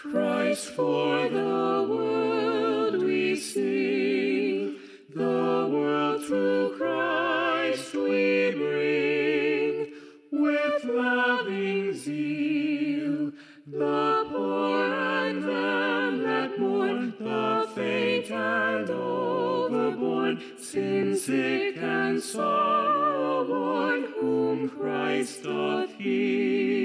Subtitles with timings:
[0.00, 4.76] Christ for the world we sing,
[5.14, 9.92] the world through Christ we bring,
[10.32, 13.32] with loving zeal,
[13.66, 24.12] the poor and them that mourn, the faint and overborne, sin sick and sorrow worn,
[24.18, 26.81] whom Christ doth heal.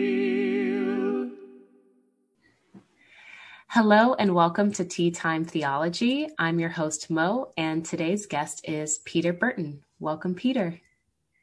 [3.77, 6.29] Hello and welcome to Tea Time Theology.
[6.39, 9.83] I'm your host, Mo, and today's guest is Peter Berton.
[9.99, 10.81] Welcome, Peter.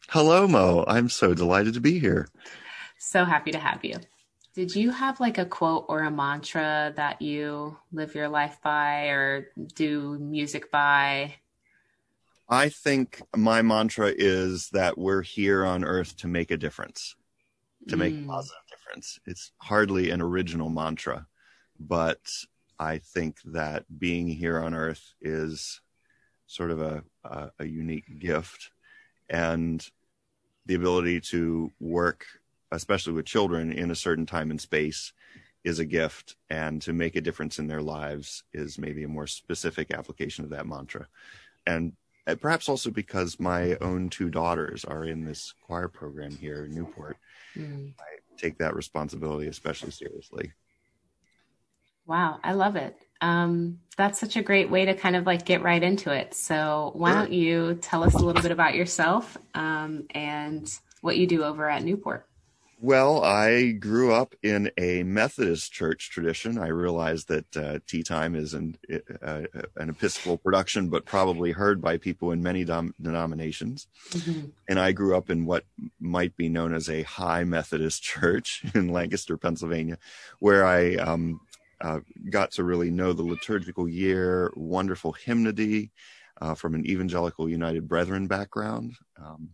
[0.09, 0.84] Hello, Mo.
[0.89, 2.27] I'm so delighted to be here.
[2.98, 3.98] So happy to have you.
[4.52, 9.11] Did you have like a quote or a mantra that you live your life by
[9.11, 11.37] or do music by?
[12.48, 17.14] I think my mantra is that we're here on earth to make a difference,
[17.91, 18.25] to make Mm.
[18.25, 19.20] a positive difference.
[19.25, 21.28] It's hardly an original mantra,
[21.87, 22.20] but
[22.79, 25.81] I think that being here on earth is
[26.47, 28.70] sort of a, a, a unique gift
[29.28, 29.86] and
[30.67, 32.27] the ability to work,
[32.72, 35.12] especially with children in a certain time and space
[35.62, 39.27] is a gift and to make a difference in their lives is maybe a more
[39.27, 41.06] specific application of that mantra.
[41.66, 41.92] And
[42.27, 46.75] uh, perhaps also because my own two daughters are in this choir program here in
[46.75, 47.16] Newport,
[47.56, 47.94] Mm.
[48.37, 50.53] take that responsibility especially seriously.
[52.06, 52.97] Wow, I love it.
[53.20, 56.34] Um, that's such a great way to kind of like get right into it.
[56.34, 61.27] So, why don't you tell us a little bit about yourself um, and what you
[61.27, 62.27] do over at Newport?
[62.80, 66.58] Well, I grew up in a Methodist church tradition.
[66.58, 68.77] I realize that uh, Tea Time is an,
[69.22, 69.42] uh,
[69.77, 73.86] an Episcopal production, but probably heard by people in many dom- denominations.
[74.10, 74.50] Mhm.
[74.69, 75.64] And I grew up in what
[75.98, 79.97] might be known as a high Methodist church in Lancaster, Pennsylvania,
[80.41, 81.41] where I um,
[81.85, 85.93] uh, got to really know the liturgical year, wonderful hymnody
[86.41, 88.95] uh, from an evangelical United Brethren background.
[89.23, 89.50] Um,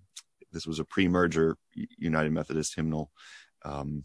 [0.53, 3.11] this was a pre-merger United Methodist hymnal
[3.65, 4.05] um,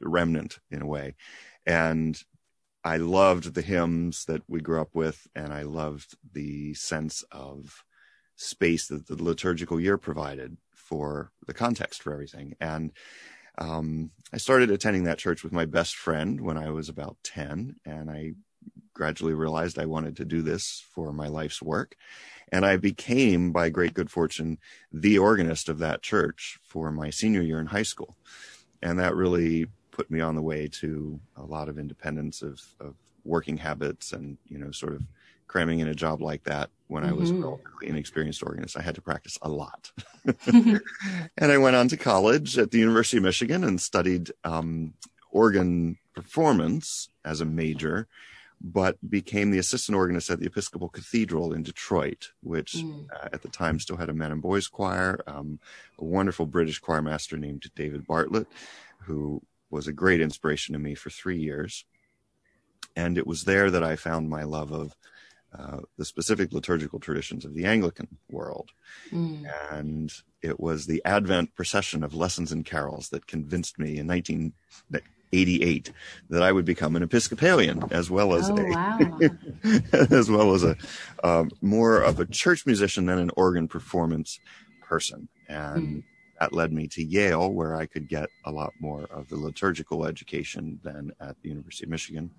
[0.00, 1.16] remnant in a way,
[1.66, 2.16] and
[2.84, 7.82] I loved the hymns that we grew up with, and I loved the sense of
[8.36, 12.54] space that the liturgical year provided for the context for everything.
[12.60, 12.92] And
[13.58, 17.76] um, I started attending that church with my best friend when I was about 10,
[17.84, 18.32] and I
[18.94, 21.96] gradually realized I wanted to do this for my life's work.
[22.50, 24.58] And I became, by great good fortune,
[24.92, 28.16] the organist of that church for my senior year in high school.
[28.82, 32.94] And that really put me on the way to a lot of independence of, of
[33.24, 35.02] working habits and, you know, sort of
[35.48, 37.42] cramming in a job like that when I was a Mhm.
[37.42, 38.76] relatively inexperienced organist.
[38.76, 39.92] I had to practice a lot.
[40.46, 44.94] and I went on to college at the University of Michigan and studied um,
[45.30, 48.06] organ performance as a major,
[48.60, 53.06] but became the assistant organist at the Episcopal Cathedral in Detroit, which Mm.
[53.12, 55.60] uh, at the time still had a men and boys choir, um,
[55.98, 58.48] a wonderful British choir master named David Bartlett,
[59.02, 61.84] who was a great inspiration to me for three years.
[62.96, 64.96] And it was there that I found my love of
[65.56, 68.70] uh, the specific liturgical traditions of the Anglican world.
[69.10, 69.50] Mm.
[69.70, 75.92] And it was the Advent procession of lessons and carols that convinced me in 1988
[76.30, 78.98] that I would become an Episcopalian as well as Oh, a wow.
[80.10, 80.76] as well as a
[81.24, 84.38] um, more of a church musician than an organ performance
[84.82, 85.28] person.
[85.48, 86.02] And
[86.40, 90.04] that led me to Yale, where I could get a lot more of the liturgical
[90.04, 92.30] education than at the University of Michigan.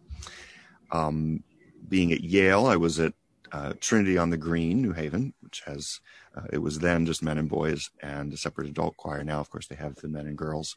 [0.92, 1.44] Um,
[1.90, 3.14] being at Yale, I was at
[3.52, 6.00] uh, Trinity on the Green, New Haven, which has
[6.36, 9.24] uh, it was then just men and boys and a separate adult choir.
[9.24, 10.76] Now, of course, they have the men and girls.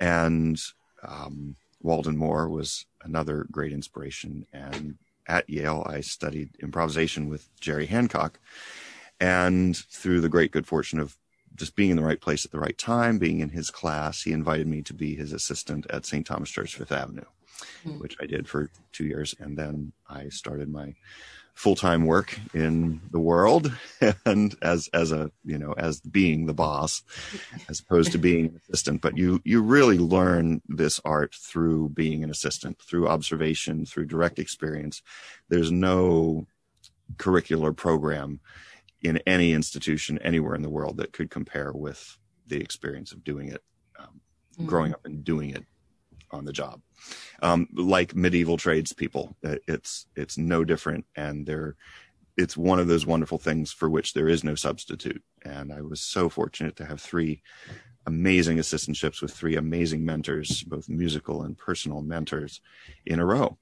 [0.00, 0.60] And
[1.06, 4.46] um, Walden Moore was another great inspiration.
[4.52, 8.38] And at Yale, I studied improvisation with Gerre Hancock.
[9.20, 11.16] And through the great good fortune of
[11.54, 14.32] just being in the right place at the right time, being in his class, he
[14.32, 16.26] invited me to be his assistant at St.
[16.26, 17.24] Thomas Church, Fifth Avenue,
[17.84, 17.98] Hmm.
[17.98, 19.34] which I did for two years.
[19.38, 20.94] And then I started my
[21.54, 23.70] full-time work in the world
[24.24, 27.02] and as as a you know as being the boss
[27.68, 32.24] as opposed to being an assistant but you you really learn this art through being
[32.24, 35.02] an assistant through observation through direct experience
[35.50, 36.46] there's no
[37.16, 38.40] curricular program
[39.02, 42.16] in any institution anywhere in the world that could compare with
[42.46, 43.62] the experience of doing it
[43.98, 44.22] um,
[44.58, 44.66] Mm.
[44.66, 45.64] growing up and doing it
[46.32, 46.80] on the job
[47.42, 49.36] um, like medieval tradespeople.
[49.44, 51.76] Uh, It's it's no different, and they're
[52.36, 55.22] it's one of those wonderful things for which there is no substitute.
[55.44, 57.42] And I was so fortunate to have three
[58.06, 62.60] amazing assistantships with three amazing mentors, both musical and personal mentors
[63.04, 63.58] in a row.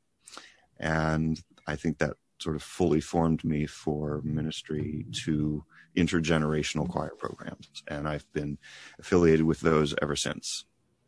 [0.79, 5.65] And I think that sort of fully formed me for ministry to
[5.97, 7.83] intergenerational choir programs.
[7.89, 8.57] And I've been
[8.99, 10.65] affiliated with those ever since.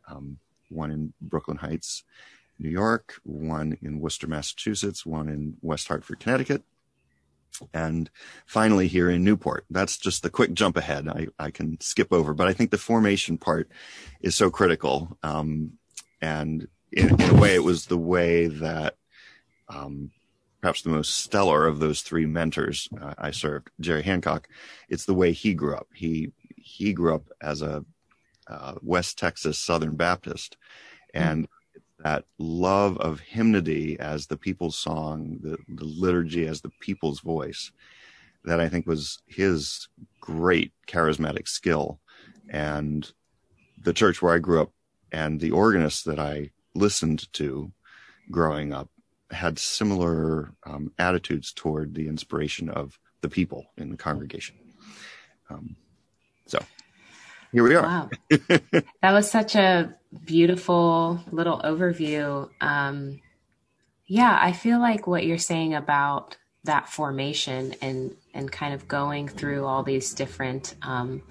[0.07, 0.37] Um,
[0.73, 2.03] one in Brooklyn Heights,
[2.59, 6.63] New York, one in Worcester, Massachusetts, one in West Hartford, Connecticut,
[7.73, 8.09] and
[8.45, 9.65] finally here in Newport.
[9.69, 11.07] That's just the quick jump ahead.
[11.07, 13.69] I, I can skip over, but I think the formation part
[14.21, 15.17] is so critical.
[15.23, 15.73] Um,
[16.21, 18.95] and in, in, a way, it was the way that
[19.69, 20.11] um,
[20.61, 24.47] perhaps the most stellar of those three mentors uh, I served, Gerre Hancock.
[24.89, 25.87] It's the way he grew up.
[25.93, 27.83] He he grew up as a
[28.47, 30.57] uh, West Texas Southern Baptist,
[31.13, 31.47] and
[31.99, 37.71] that love of hymnody as the people's song, the, the liturgy as the people's voice,
[38.43, 39.87] that I think was his
[40.19, 41.99] great charismatic skill.
[42.49, 43.09] And
[43.81, 44.71] the church where I grew up
[45.11, 47.71] and the organist that I listened to
[48.31, 48.89] growing up
[49.31, 54.55] had similar um, attitudes toward the inspiration of the people in the congregation.
[55.49, 55.75] Um,
[56.47, 56.59] so
[57.53, 57.83] here we are.
[57.83, 58.09] Wow.
[58.29, 59.95] that was such a
[60.25, 62.49] beautiful little overview.
[62.59, 63.21] Um,
[64.07, 66.35] yeah, I feel like what you're saying about
[66.65, 71.21] that formation and and kind of going through all these different um,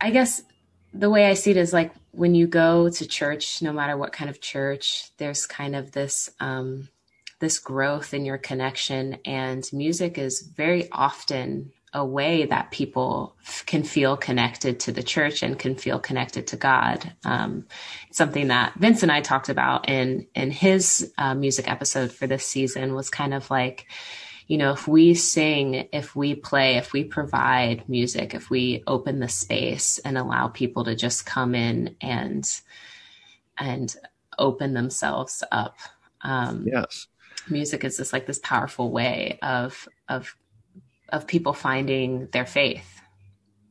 [0.00, 0.42] I guess
[0.94, 4.12] the way I see it is like when you go to church, no matter what
[4.12, 6.88] kind of church, there's kind of this um,
[7.40, 13.36] this growth in your connection, and music is very often a way that people
[13.66, 17.14] can feel connected to the church and can feel connected to God.
[17.24, 17.66] Um,
[18.12, 22.44] something that Vince and I talked about in in his uh, music episode for this
[22.44, 23.86] season was kind of like,
[24.46, 29.18] you know, if we sing, if we play, if we provide music, if we open
[29.18, 32.48] the space and allow people to just come in and
[33.56, 33.96] and
[34.38, 35.76] open themselves up.
[36.20, 37.06] Um, yes,
[37.48, 40.36] music is just like this powerful way of of
[41.10, 42.98] of people finding their faith.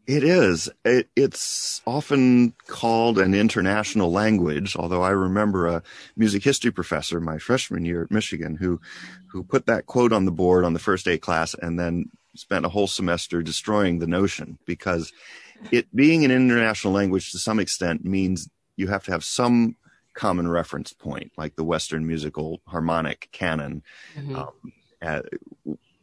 [0.07, 0.69] It is.
[0.85, 5.83] It, it's often called an international language, although I remember a
[6.15, 8.79] music history professor my freshman year at Michigan who,
[9.27, 12.65] who put that quote on the board on the first day class and then spent
[12.65, 15.11] a whole semester destroying the notion because
[15.71, 19.75] it being an international language to some extent means you have to have some
[20.13, 23.83] common reference point, like the Western musical harmonic canon.
[24.15, 24.35] Mm-hmm.
[24.35, 25.21] Um, uh,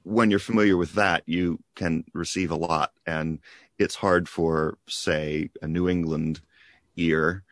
[0.04, 2.92] when you're familiar with that, you can receive a lot.
[3.06, 3.40] And
[3.78, 6.40] it's hard for, say, a New England
[6.96, 7.42] ear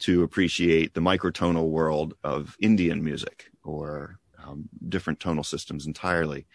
[0.00, 6.46] to appreciate the microtonal world of Indian music or um, different tonal systems entirely.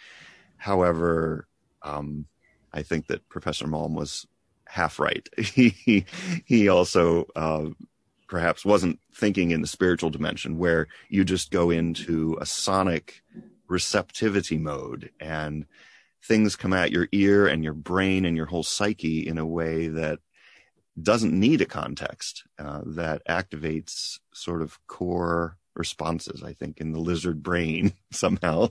[0.58, 1.48] However,
[1.82, 2.26] um,
[2.74, 4.28] I think that Professor Malm was
[4.66, 5.28] half right.
[5.38, 6.06] he
[6.46, 7.70] he also uh,
[8.28, 13.24] perhaps wasn't thinking in the spiritual dimension where you just go into a sonic
[13.68, 15.66] receptivity mode and
[16.24, 19.88] things come at your ear and your brain and your whole psyche in a way
[19.88, 20.20] that
[21.02, 27.00] doesn't need a context uh, that activates sort of core responses i think in the
[27.00, 28.68] lizard brain somehow.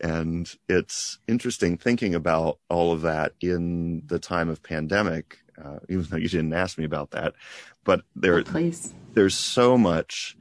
[0.00, 6.04] And it's interesting thinking about all of that in the time of pandemic uh, even
[6.04, 7.34] though you didn't ask me about that
[7.82, 8.70] but there oh,
[9.14, 10.36] there's so much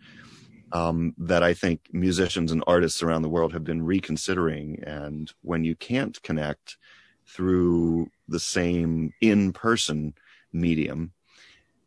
[0.72, 4.84] um, that I think musicians and artists around the world have been reconsidering.
[4.86, 6.78] And when you can't connect
[7.26, 10.14] through the same in person
[10.52, 11.12] medium,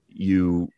[0.09, 0.71] you,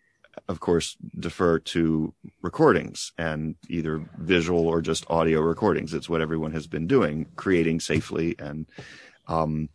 [0.48, 2.12] of course, defer to
[2.42, 5.94] recordings and either visual or just audio recordings.
[5.94, 8.34] It's what everyone has been doing, creating safely.
[8.38, 8.66] And,
[9.28, 9.68] um,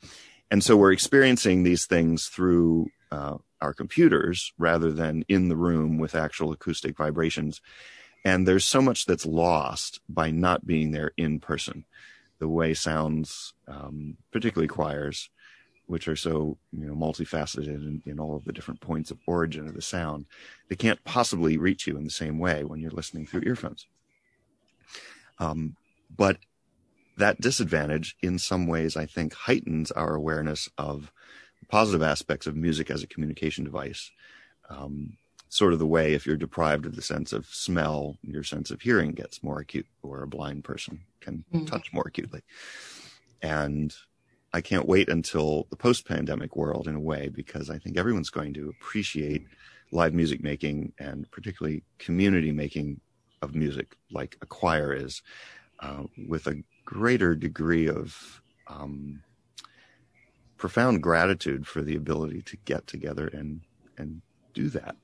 [0.51, 5.97] and so we're experiencing these things through, uh, our computers rather than in the room
[5.97, 7.59] with actual acoustic vibrations
[8.25, 11.85] and there's so much that's lost by not being there in person.
[12.39, 15.29] The way sounds, um, particularly choirs,
[15.87, 19.67] which are so you know multifaceted in, in, all of the different points of origin
[19.67, 20.25] of the sound,
[20.69, 23.87] they can't possibly reach you in the same way when you're listening through earphones.
[25.39, 25.75] Um,
[26.15, 26.37] but
[27.17, 31.11] that disadvantage, in some ways, I think heightens our awareness of
[31.69, 34.11] positive aspects of music as a communication device.
[34.69, 35.17] Um,
[35.49, 38.81] sort of the way if you're deprived of the sense of smell, your sense of
[38.81, 41.65] hearing gets more acute, or a blind person can mm-hmm.
[41.65, 42.41] touch more acutely.
[43.41, 43.93] And
[44.53, 48.29] I can't wait until the post pandemic world in a way, because I think everyone's
[48.29, 49.45] going to appreciate
[49.91, 52.99] live music making and particularly community making
[53.41, 55.21] of music like a choir is
[55.79, 59.21] uh, with a greater degree of um,
[60.57, 63.61] profound gratitude for the ability to get together and
[63.97, 64.21] and
[64.53, 64.95] do that.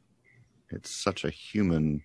[0.73, 2.03] It's such a human,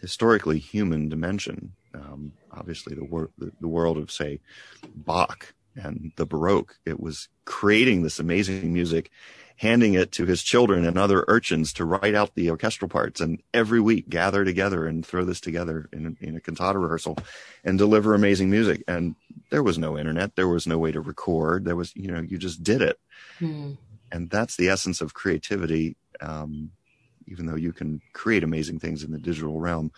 [0.00, 1.72] historically human dimension.
[1.94, 4.40] Um, obviously, the, wor- the, the world of say
[4.94, 9.10] Bach and the Baroque, it was creating this amazing music
[9.56, 13.40] handing it to his children and other urchins to write out the orchestral parts and
[13.52, 17.16] every week gather together and throw this together in, in a cantata rehearsal
[17.62, 18.82] and deliver amazing music.
[18.88, 19.14] And
[19.50, 20.34] there was no internet.
[20.34, 21.64] There was no way to record.
[21.64, 22.98] There was, you know, you just did it.
[23.38, 23.72] Hmm.
[24.10, 25.96] And that's the essence of creativity.
[26.20, 26.72] Um,
[27.26, 29.92] even though you can create amazing things in the digital realm,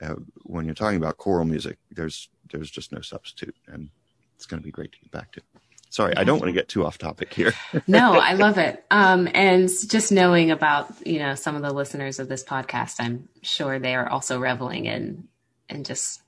[0.00, 3.90] uh, when you're talking about choral music, there's, there's just no substitute and
[4.36, 5.42] it's going to be great to get back to.
[5.90, 7.54] Sorry, I don't want to get too off topic here.
[7.86, 8.84] no, I love it.
[8.90, 13.28] Um, and just knowing about, you know, some of the listeners of this podcast, I'm
[13.42, 15.28] sure they are also reveling in,
[15.68, 16.22] in just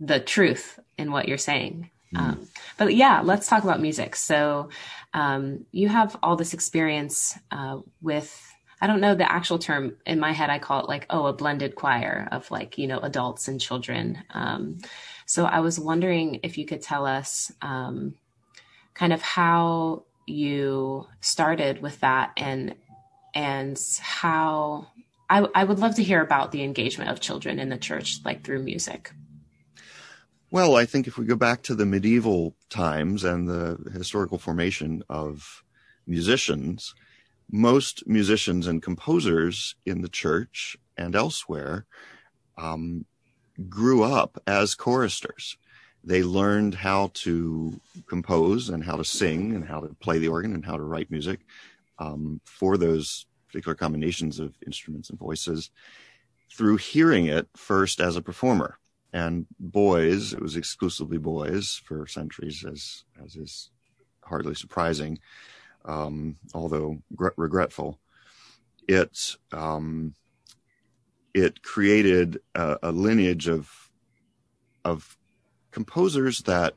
[0.00, 1.90] the truth in what you're saying.
[2.14, 2.20] Mm.
[2.20, 4.16] Um, but yeah, let's talk about music.
[4.16, 4.68] So,
[5.14, 10.20] um, you have all this experience, uh, with, I don't know the actual term in
[10.20, 10.50] my head.
[10.50, 14.18] I call it like, oh, a blended choir of like, you know, adults and children.
[14.30, 14.78] Um,
[15.24, 18.14] so I was wondering if you could tell us, um,
[18.96, 22.74] kind of how you started with that and
[23.34, 24.88] and how
[25.28, 28.42] I, I would love to hear about the engagement of children in the church, like
[28.42, 29.12] through music.
[30.50, 35.02] Well, I think if we go back to the medieval times and the historical formation
[35.08, 35.62] of
[36.06, 36.94] musicians,
[37.50, 41.86] most musicians and composers in the church and elsewhere
[42.58, 43.04] um,
[43.68, 45.56] grew up as choristers
[46.06, 50.54] they learned how to compose and how to sing and how to play the organ
[50.54, 51.40] and how to write music
[51.98, 55.70] um, for those particular combinations of instruments and voices
[56.56, 58.78] through hearing it first as a performer.
[59.12, 63.70] And boys, it was exclusively boys for centuries, as as is
[64.22, 65.18] hardly surprising,
[65.86, 66.98] um, although
[67.36, 67.98] regretful.
[68.88, 70.14] It um,
[71.34, 73.70] it created a, a lineage of
[74.84, 75.16] of
[75.70, 76.74] composers that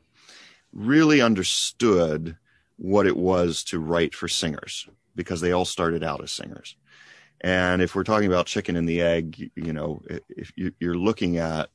[0.72, 2.36] really understood
[2.76, 6.76] what it was to write for singers because they all started out as singers.
[7.40, 11.70] And if we're talking about chicken and the egg, you know, if you're looking at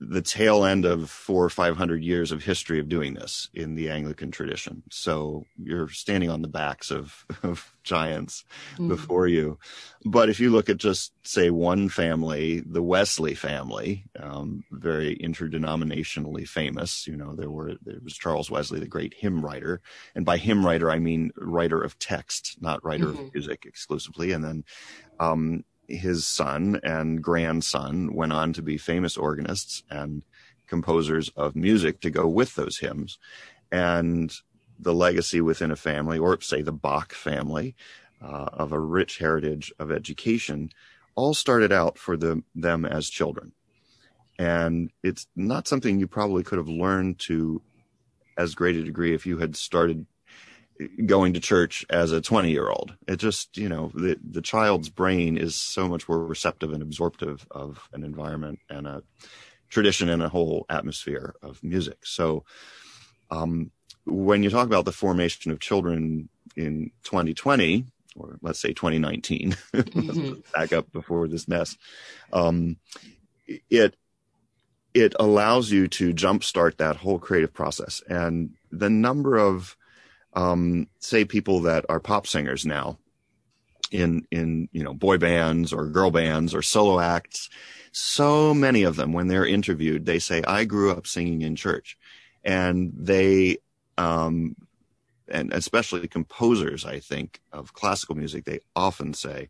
[0.00, 3.74] the tail end of four or five hundred years of history of doing this in
[3.74, 4.82] the Anglican tradition.
[4.90, 8.44] So you're standing on the backs of, of giants
[8.78, 8.88] mm.
[8.88, 9.58] before you.
[10.06, 16.48] But if you look at just say one family, the Wesley family, um, very interdenominationally
[16.48, 19.82] famous, you know, there were, there was Charles Wesley, the great hymn writer.
[20.14, 23.26] And by hymn writer, I mean writer of text, not writer mm-hmm.
[23.26, 24.32] of music exclusively.
[24.32, 24.64] And then,
[25.18, 30.22] um, his son and grandson went on to be famous organists and
[30.66, 33.18] composers of music to go with those hymns.
[33.72, 34.32] And
[34.78, 37.74] the legacy within a family, or say the Bach family,
[38.22, 40.70] uh, of a rich heritage of education,
[41.14, 43.52] all started out for the, them as children.
[44.38, 47.60] And it's not something you probably could have learned to
[48.38, 50.06] as great a degree if you had started
[51.06, 52.94] going to church as a 20 year old.
[53.06, 57.46] It just, you know, the, the child's brain is so much more receptive and absorptive
[57.50, 59.02] of an environment and a
[59.68, 62.04] tradition and a whole atmosphere of music.
[62.04, 62.44] So,
[63.30, 63.70] um,
[64.06, 67.84] when you talk about the formation of children in 2020,
[68.16, 70.32] or let's say 2019, mm-hmm.
[70.54, 71.76] back up before this mess,
[72.32, 72.76] um,
[73.68, 73.94] it,
[74.94, 78.02] it allows you to jumpstart that whole creative process.
[78.08, 79.76] And the number of
[80.34, 82.98] um, say people that are pop singers now
[83.90, 87.48] in in you know boy bands or girl bands or solo acts
[87.92, 91.98] so many of them when they're interviewed they say i grew up singing in church
[92.44, 93.58] and they
[93.98, 94.54] um
[95.28, 99.48] and especially composers i think of classical music they often say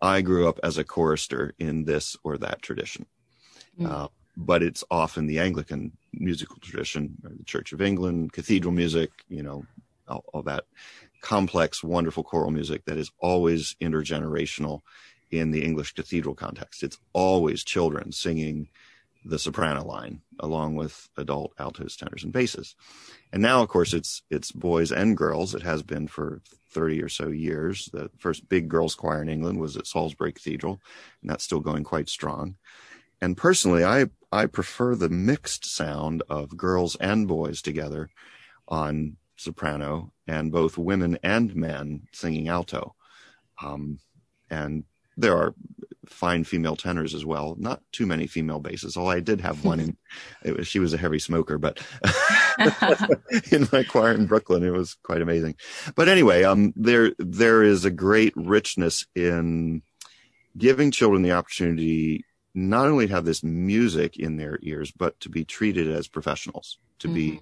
[0.00, 3.04] i grew up as a chorister in this or that tradition
[3.78, 3.90] mm.
[3.90, 4.08] uh,
[4.38, 9.66] but it's often the anglican musical tradition the church of england cathedral music you know
[10.12, 10.64] all, all that
[11.20, 14.80] complex, wonderful choral music that is always intergenerational
[15.30, 16.82] in the English cathedral context.
[16.82, 18.68] It's always children singing
[19.24, 22.74] the soprano line along with adult altos, tenors, and basses.
[23.32, 25.54] And now, of course, it's it's boys and girls.
[25.54, 27.88] It has been for 30 or so years.
[27.92, 30.80] The first big girls choir in England was at Salisbury Cathedral,
[31.20, 32.56] and that's still going quite strong.
[33.20, 38.10] And personally, I I prefer the mixed sound of girls and boys together
[38.66, 42.94] on soprano and both women and men singing alto.
[43.62, 43.98] Um,
[44.50, 44.84] and
[45.16, 45.54] there are
[46.06, 47.54] fine female tenors as well.
[47.58, 49.96] Not too many female basses, although I did have one in,
[50.44, 51.84] it was, she was a heavy smoker, but
[53.52, 55.56] in my choir in Brooklyn, it was quite amazing.
[55.94, 59.82] But anyway, um, there, there is a great richness in
[60.56, 65.30] giving children the opportunity not only to have this music in their ears, but to
[65.30, 67.14] be treated as professionals, to mm-hmm.
[67.14, 67.40] be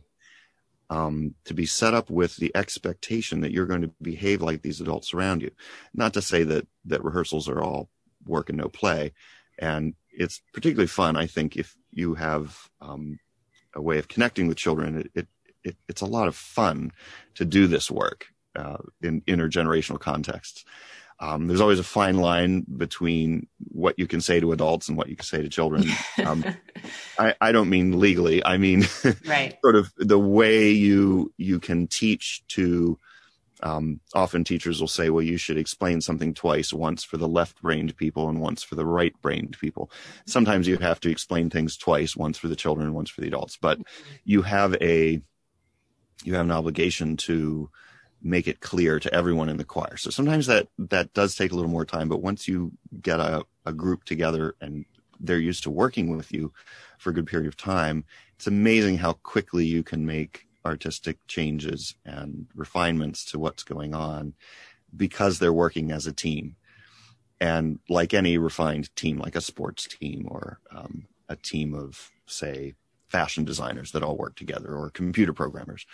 [0.90, 4.80] um, to be set up with the expectation that you're going to behave like these
[4.80, 5.50] adults around you.
[5.94, 7.88] Not to say that that rehearsals are all
[8.26, 9.12] work and no play,
[9.58, 13.18] and it's particularly fun, I think, if you have um,
[13.74, 14.98] a way of connecting with children.
[14.98, 15.28] It, it,
[15.62, 16.92] it, it's a lot of fun
[17.36, 20.64] to do this work uh, in intergenerational contexts.
[21.20, 25.10] Um, there's always a fine line between what you can say to adults and what
[25.10, 25.84] you can say to children.
[26.24, 26.44] Um,
[27.18, 28.44] I, I, don't mean legally.
[28.44, 28.86] I mean,
[29.26, 29.56] right.
[29.62, 32.98] sort of the way you you can teach to.
[33.62, 37.96] Um, often teachers will say, "Well, you should explain something twice: once for the left-brained
[37.96, 39.90] people and once for the right-brained people."
[40.26, 43.56] Sometimes you have to explain things twice: once for the children once for the adults.
[43.60, 43.78] But
[44.24, 45.20] you have a
[46.24, 47.70] you have an obligation to
[48.22, 49.96] make it clear to everyone in the choir.
[49.96, 53.44] So sometimes that that does take a little more time, but once you get a,
[53.64, 54.84] a group together and
[55.18, 56.52] they're used to working with you
[56.98, 58.04] for a good period of time,
[58.36, 64.34] it's amazing how quickly you can make artistic changes and refinements to what's going on
[64.94, 66.56] because they're working as a team.
[67.40, 72.74] And like any refined team, like a sports team or um, a team of, say,
[73.08, 75.86] fashion designers that all work together or computer programmers,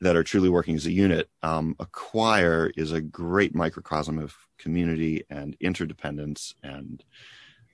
[0.00, 1.28] that are truly working as a unit.
[1.42, 7.02] Um, a choir is a great microcosm of community and interdependence and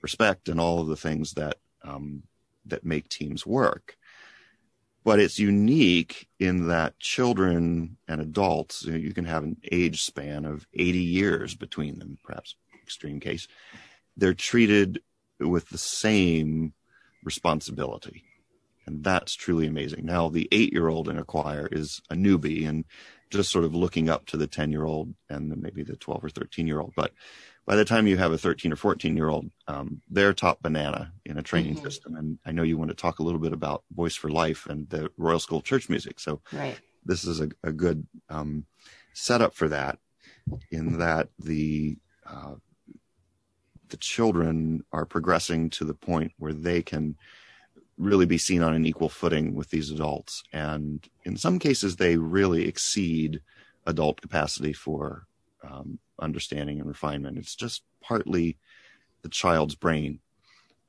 [0.01, 2.23] respect and all of the things that um,
[2.65, 3.97] that make teams work.
[5.03, 10.01] But it's unique in that children and adults, you, know, you can have an age
[10.03, 13.49] span of 80 years between them, perhaps extreme case.
[14.15, 15.01] They're treated
[15.39, 16.73] with the same
[17.21, 18.23] responsibility
[18.85, 20.05] and that's truly amazing.
[20.05, 22.85] Now, the eight year old in a choir is a newbie and
[23.29, 26.29] just sort of looking up to the 10 year old and maybe the 12 or
[26.29, 26.93] 13 year old.
[26.95, 27.11] But
[27.65, 31.13] by the time you have a 13 or 14 year old, um, they're top banana
[31.25, 31.85] in a training mm-hmm.
[31.85, 32.15] system.
[32.15, 34.87] And I know you want to talk a little bit about Voice for Life and
[34.89, 36.19] the Royal School of Church Music.
[36.19, 36.79] So right.
[37.05, 38.65] this is a, a good um,
[39.13, 39.97] setup for that,
[40.71, 42.55] in that the uh,
[43.89, 47.15] the children are progressing to the point where they can
[47.97, 50.43] really be seen on an equal footing with these adults.
[50.51, 53.41] And in some cases, they really exceed
[53.85, 55.25] adult capacity for
[55.63, 57.37] um, understanding and refinement.
[57.37, 58.57] It's just partly
[59.21, 60.19] the child's brain.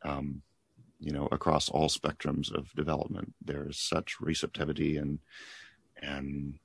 [0.02, 0.42] Um,
[1.00, 5.18] you know, across all spectrums of development, there's such receptivity and
[6.00, 6.58] and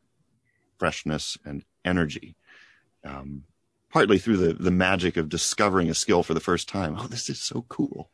[0.78, 2.36] freshness and energy.
[3.04, 3.44] Um,
[3.92, 6.96] partly through the the magic of discovering a skill for the first time.
[6.98, 8.12] Oh, this is so cool.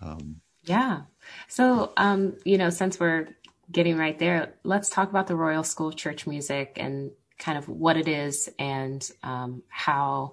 [0.00, 1.02] Um, yeah.
[1.48, 3.28] So, um, you know, since we're
[3.70, 7.68] getting right there, let's talk about the Royal School of Church Music and kind of
[7.68, 10.32] what it is and um, how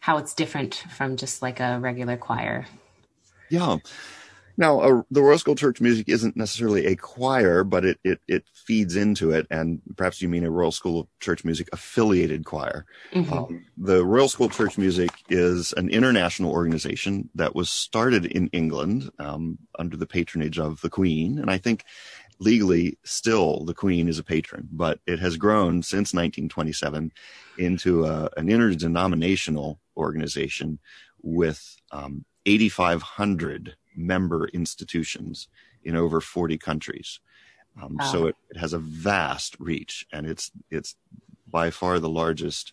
[0.00, 2.66] how it's different from just like a regular choir.
[3.50, 3.78] Yeah.
[4.60, 8.44] Now, uh, the Royal School Church Music isn't necessarily a choir, but it, it, it
[8.52, 9.46] feeds into it.
[9.50, 12.84] And perhaps you mean a Royal School of Church Music affiliated choir.
[13.14, 13.32] Mm-hmm.
[13.32, 19.10] Um, the Royal School Church Music is an international organization that was started in England
[19.18, 21.38] um, under the patronage of the Queen.
[21.38, 21.86] And I think
[22.38, 27.12] legally still the Queen is a patron, but it has grown since 1927
[27.56, 30.80] into a, an interdenominational organization
[31.22, 35.48] with um, 8,500 member institutions
[35.82, 37.20] in over 40 countries.
[37.80, 38.06] Um, wow.
[38.06, 40.96] So it, it, has a vast reach, and it's it's
[41.46, 42.72] by far the largest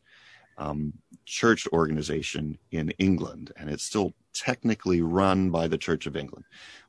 [0.57, 0.93] um,
[1.25, 6.45] church organization in England, and it's still technically run by the Church of England,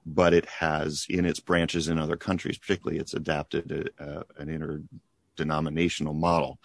[0.07, 4.49] but it has in its branches in other countries, particularly, it's adapted a, a, an
[5.37, 6.59] interdenominational model.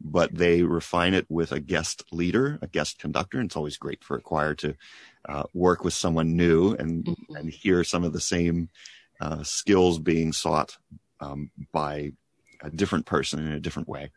[0.00, 3.38] but they refine it with a guest leader, a guest conductor.
[3.38, 4.74] And it's always great for a choir to
[5.28, 7.36] uh, work with someone new and, mm-hmm.
[7.36, 8.68] and hear some of the same
[9.20, 10.76] uh, skills being sought
[11.20, 12.12] um, by
[12.62, 14.10] a different person in a different way.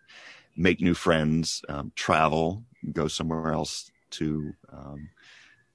[0.56, 5.10] Make new friends, um, travel, go somewhere else to, um,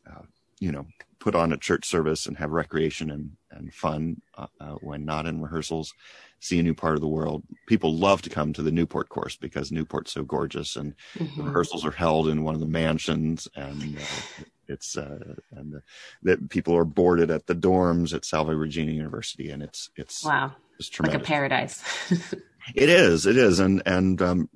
[0.08, 0.22] uh,
[0.60, 0.86] you know,
[1.18, 5.26] put on a church service and have recreation and, and fun uh, uh, when not
[5.26, 5.92] in rehearsals,
[6.40, 7.42] see a new part of the world.
[7.66, 11.42] People love to come to the Newport course because Newport's so gorgeous and mm-hmm.
[11.42, 15.82] rehearsals are held in one of the mansions and uh, it's uh, and
[16.22, 20.52] that people are boarded at the dorms at Salve Regina University and it's it's wow
[20.78, 21.20] it's tremendous.
[21.20, 21.82] like a paradise.
[22.74, 24.48] It is, it is, and and um,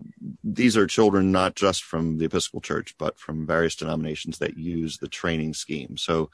[0.42, 4.98] these are children not just from the Episcopal Church, but from various denominations that use
[4.98, 5.96] the training scheme.
[5.96, 6.30] So,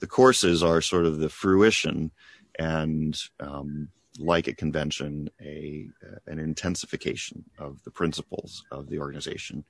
[0.00, 2.10] the courses are sort of the fruition,
[2.58, 5.86] and um, like a convention, a
[6.26, 9.64] an intensification of the principles of the organization.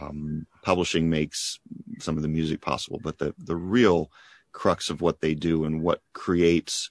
[0.00, 1.58] Um, publishing makes
[2.00, 4.10] some of the music possible, but the the real
[4.52, 6.90] crux of what they do and what creates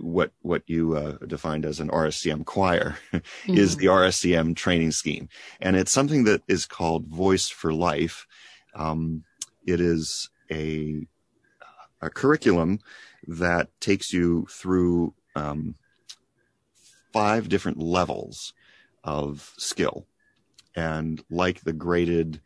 [0.00, 3.56] what what you uh, defined as an RSCM choir mm-hmm.
[3.56, 5.28] is the RSCM training scheme,
[5.60, 8.26] and it's something that is called Voice for Life.
[8.74, 9.24] Um,
[9.66, 11.06] it is a
[12.02, 12.80] a curriculum
[13.26, 15.74] that takes you through um,
[17.12, 18.52] five different levels
[19.02, 20.06] of skill,
[20.76, 22.40] and like the graded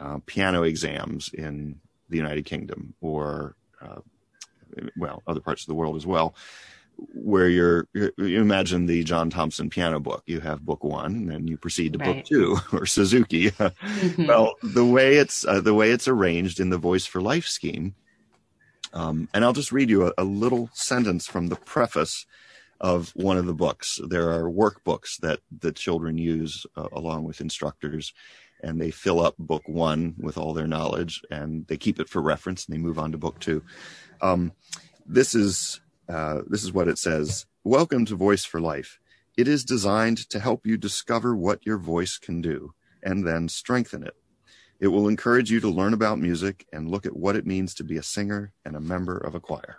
[0.00, 4.00] uh, piano exams in the United Kingdom or uh,
[4.96, 6.34] well, other parts of the world as well,
[7.14, 10.22] where you're, you imagine the John Thompson piano book.
[10.26, 12.16] You have book one, and then you proceed to right.
[12.16, 13.50] book two, or Suzuki.
[13.50, 14.26] mm-hmm.
[14.26, 17.94] Well, the way it's uh, the way it's arranged in the Voice for Life scheme,
[18.92, 22.26] um, and I'll just read you a, a, little sentence from the preface
[22.80, 24.00] of one of the books.
[24.06, 28.12] There are workbooks that the children use uh, along with instructors,
[28.62, 32.20] and they fill up book one with all their knowledge, and they keep it for
[32.20, 33.62] reference, and they move on to book two.
[34.20, 34.52] Um,
[35.06, 37.46] this is uh, this is what it says.
[37.64, 38.98] Welcome to Voice for Life.
[39.36, 44.02] It is designed to help you discover what your voice can do and then strengthen
[44.02, 44.14] it.
[44.80, 47.84] It will encourage you to learn about music and look at what it means to
[47.84, 49.78] be a singer and a member of a choir.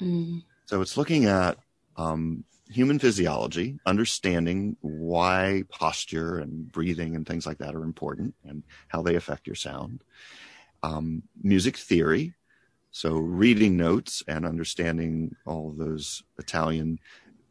[0.00, 0.42] Mm.
[0.66, 1.58] So it's looking at
[1.96, 8.62] um, human physiology, understanding why posture and breathing and things like that are important and
[8.88, 10.02] how they affect your sound.
[10.82, 12.34] Um, music theory,
[12.90, 16.98] so reading notes and understanding all those Italian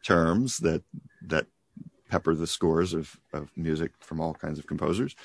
[0.04, 0.84] terms that
[1.28, 1.48] that
[2.10, 5.16] pepper the scores of, of music from all kinds of composers.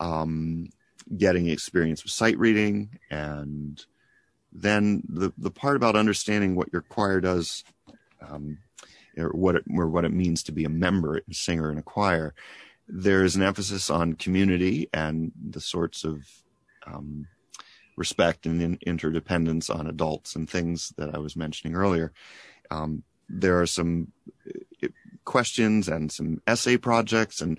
[0.00, 0.70] Um,
[1.16, 3.84] getting experience with sight reading and
[4.52, 7.64] then the, the part about understanding what your choir does
[8.20, 8.58] um,
[9.16, 11.82] or what it, or what it means to be a member, a singer in a
[11.82, 12.34] choir.
[12.88, 16.24] There's an emphasis on community and the sorts of
[16.86, 17.26] um,
[17.96, 22.12] respect and in, interdependence on adults and things that I was mentioning earlier.
[22.70, 24.12] Um, there are some
[24.82, 24.88] uh,
[25.24, 27.58] questions and some essay projects and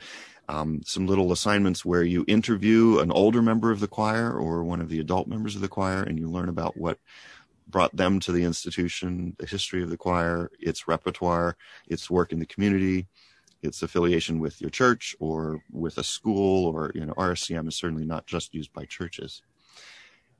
[0.49, 4.79] um, some little assignments where you interview an older member of the choir or one
[4.79, 6.99] of the adult members of the choir and you learn about what
[7.69, 12.39] brought them to the institution, the history of the choir, its repertoire, its work in
[12.39, 13.07] the community,
[13.61, 18.05] its affiliation with your church or with a school or, you know, RSCM is certainly
[18.05, 19.41] not just used by churches.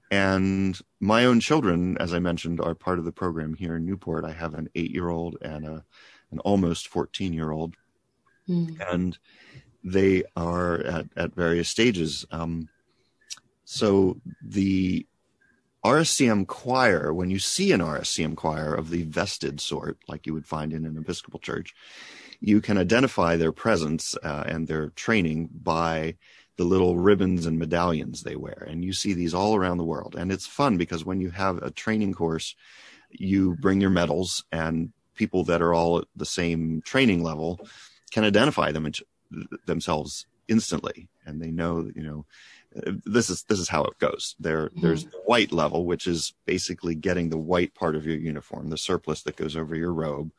[0.10, 4.24] And my own children, as I mentioned, are part of the program here in Newport.
[4.24, 5.84] I have an eight year old and a,
[6.32, 7.76] an almost 14 year old.
[8.48, 8.80] Mm.
[8.90, 9.18] And
[9.84, 12.26] they are at, at various stages.
[12.32, 12.70] Um,
[13.66, 15.06] so the
[15.86, 20.46] RSCM choir, when you see an RSCM choir of the vested sort, like you would
[20.46, 21.74] find in an Episcopal church,
[22.40, 26.16] you can identify their presence uh, and their training by
[26.58, 28.66] the little ribbons and medallions they wear.
[28.68, 30.16] And you see these all around the world.
[30.18, 32.56] And it's fun because when you have a training course,
[33.12, 37.60] you bring your medals and people that are all at the same training level
[38.12, 38.92] can identify them
[39.66, 41.08] themselves instantly.
[41.26, 42.26] And they know, you know,
[43.06, 44.36] this is this is how it goes.
[44.40, 44.82] There, mm-hmm.
[44.82, 48.78] there's the white level, which is basically getting the white part of your uniform, the
[48.78, 50.32] surplice that goes over your robe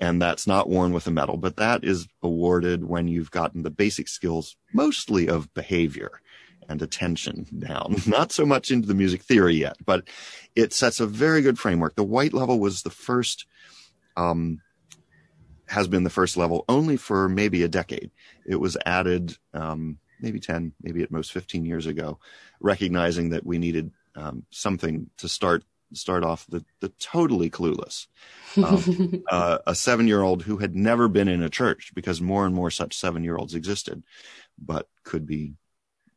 [0.00, 3.70] and that's not worn with a medal, but that is awarded when you've gotten the
[3.70, 6.20] basic skills, mostly of behavior
[6.68, 7.96] and attention down.
[8.06, 10.08] Not so much into the music theory yet, but
[10.56, 11.94] it sets a very good framework.
[11.94, 13.46] The white level was the first,
[14.16, 14.60] um,
[15.66, 18.10] has been the first level only for maybe a decade.
[18.46, 22.18] It was added, um, maybe 10, maybe at most 15 years ago,
[22.60, 28.06] recognizing that we needed um, something to start start off the, the totally clueless.
[28.56, 32.46] Um, uh, a seven year old who had never been in a church because more
[32.46, 34.02] and more such seven year olds existed,
[34.58, 35.54] but could be,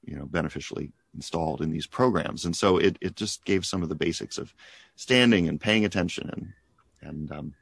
[0.04, 2.46] you know, beneficially installed in these programs.
[2.46, 4.54] And so it, it just gave some of the basics of
[4.96, 6.30] standing and paying attention.
[6.34, 6.54] And,
[7.08, 7.54] and, um,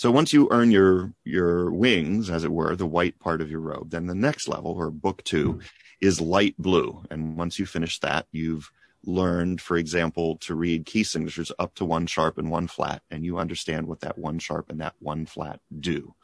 [0.00, 3.60] so once you earn your, your wings, as it were, the white part of your
[3.60, 5.60] robe, then the next level or book two mm-hmm.
[6.00, 7.02] is light blue.
[7.10, 8.72] And once you finish that, you've
[9.04, 13.26] learned, for example, to read key signatures up to one sharp and one flat, and
[13.26, 16.14] you understand what that one sharp and that one flat do.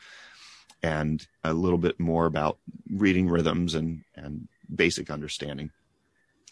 [0.82, 2.56] And a little bit more about
[2.90, 5.70] reading rhythms and, and basic understanding.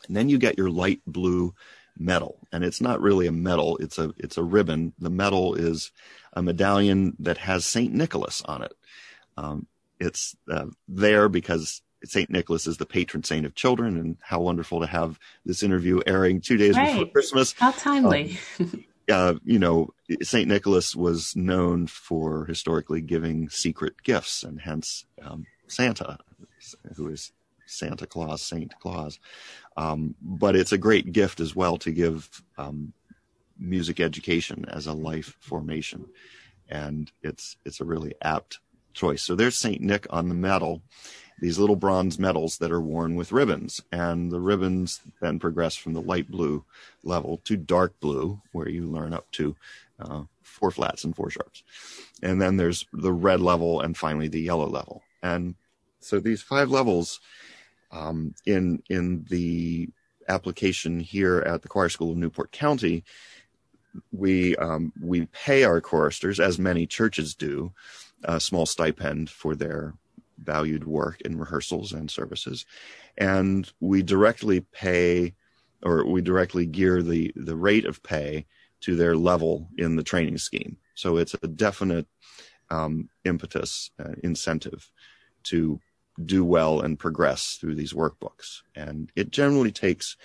[0.07, 1.55] And then you get your light blue
[1.99, 2.39] medal.
[2.53, 4.93] And it's not really a medal, it's a it's a ribbon.
[4.99, 5.91] The medal is
[6.33, 8.73] a medallion that has Saint Nicholas on it.
[9.37, 9.67] Um,
[10.01, 14.81] it's uh, there because Saint Nicholas is the patron saint of children, and how wonderful
[14.81, 16.93] to have this interview airing two days right.
[16.93, 17.55] before Christmas.
[17.59, 18.39] How timely.
[18.61, 19.91] Um, uh, you know,
[20.23, 26.19] Saint Nicholas was known for historically giving secret gifts, and hence um, Santa,
[26.97, 27.33] who is
[27.75, 29.19] Santa Claus, Saint Claus.
[29.77, 32.93] Um, but it's a great gift as well to give um,
[33.59, 36.07] music education as a life formation,
[36.69, 38.61] and it's it's a really apt
[38.93, 39.23] choice.
[39.23, 40.83] So there's Saint Nick on the medal,
[41.41, 45.93] these little bronze medals that are worn with ribbons, and the ribbons then progress from
[45.93, 46.65] the light blue
[47.03, 49.57] level to dark blue, where you learn up to
[50.01, 51.63] uh, four flats and four sharps,
[52.23, 55.55] and then there's the red level, and finally the yellow level, and
[56.01, 57.21] so these five levels
[58.47, 59.89] in in the
[60.29, 63.05] application here at the choir school of Newport County,
[64.13, 67.73] we um, we pay our choristers, as many churches do,
[68.25, 69.95] a small stipend for their
[70.39, 72.67] valued work in rehearsals and services,
[73.17, 75.35] and we directly pay,
[75.83, 78.47] or we directly gear the the rate of pay
[78.81, 80.77] to their level in the training scheme.
[80.95, 82.07] So it's a definite
[82.71, 84.91] um, impetus, uh, incentive
[85.45, 85.81] to
[86.23, 88.63] do well and progress through these workbooks.
[88.75, 90.17] And it generally takes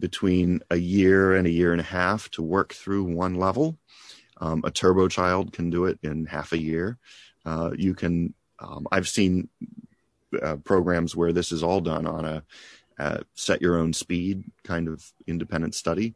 [0.00, 3.78] between a year and a year and a half to work through one level.
[4.38, 6.98] Um, a turbo child can do it in half a year.
[7.44, 9.48] Uh, you can, um, I've seen
[10.42, 12.42] uh, programs where this is all done on a,
[12.98, 16.14] a set your own speed kind of independent study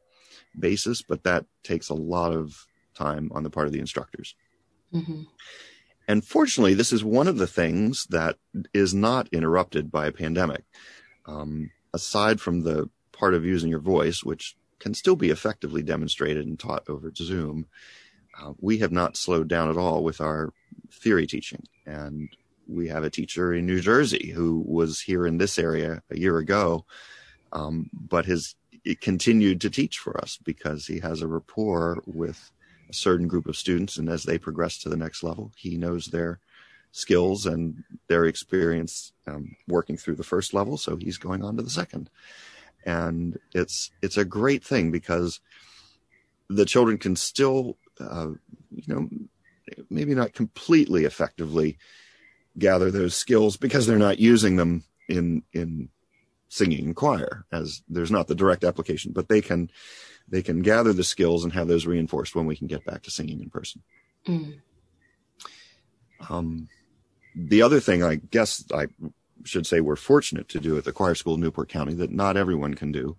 [0.59, 4.35] basis, but that takes a lot of time on the part of the instructors.
[4.93, 5.23] Mm-hmm.
[6.09, 8.37] And fortunately, this is one of the things that
[8.73, 10.65] is not interrupted by a pandemic.
[11.27, 16.47] Um, aside from the part of using your voice, which can still be effectively demonstrated
[16.47, 17.67] and taught over Zoom,
[18.41, 20.55] uh, we have not slowed down at all with our
[20.91, 21.65] theory teaching.
[21.85, 22.31] And
[22.67, 26.39] we have a teacher in New Jersey who was here in this area a year
[26.39, 26.87] ago,
[27.53, 28.55] um, but has
[29.01, 32.51] continued to teach for us because he has a rapport with
[32.89, 36.07] a certain group of students, and as they progress to the next level, he knows
[36.07, 36.41] their
[36.93, 41.63] skills and their experience um, working through the first level, so he's going on to
[41.63, 42.11] the second.
[42.87, 45.41] And it's it's a great thing because
[46.49, 48.31] the children can still, uh,
[48.71, 49.09] you know,
[49.91, 51.79] maybe not completely effectively
[52.59, 55.89] gather those skills because they're not using them in in
[56.49, 59.71] singing and choir as there's not the direct application but they can
[60.29, 63.11] they can gather the skills and have those reinforced when we can get back to
[63.11, 63.83] singing in person.
[64.27, 64.61] Mm.
[66.29, 66.69] Um,
[67.35, 68.89] the other thing I guess I
[69.45, 72.37] should say we're fortunate to do at the choir school in Newport County that not
[72.37, 73.17] everyone can do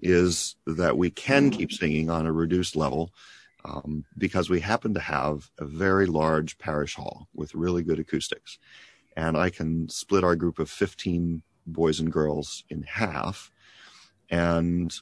[0.00, 3.10] is that we can keep singing on a reduced level
[3.64, 8.58] um, because we happen to have a very large parish hall with really good acoustics.
[9.16, 13.50] And I can split our group of 15 boys and girls in half
[14.28, 14.94] and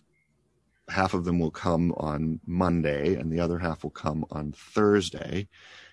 [0.88, 5.48] half of them will come on Monday and the other half will come on Thursday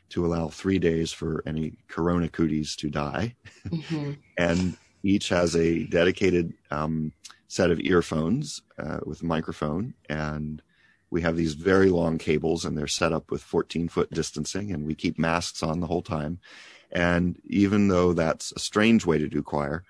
[0.09, 3.35] to allow three days for any corona cooties to die.
[3.67, 4.13] Mm-hmm.
[4.37, 7.13] and each has a dedicated um,
[7.47, 9.93] set of earphones uh, with a microphone.
[10.09, 10.61] And
[11.11, 14.85] we have these very long cables and they're set up with 14 foot distancing and
[14.85, 16.39] we keep masks on the whole time.
[16.91, 19.83] And even though that's a strange way to do choir,